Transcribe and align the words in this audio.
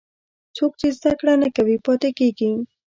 څوک 0.57 0.71
چې 0.79 0.87
زده 0.97 1.11
کړه 1.19 1.33
نه 1.43 1.49
کوي، 1.55 1.77
پاتې 1.85 2.09
کېږي. 2.19 2.51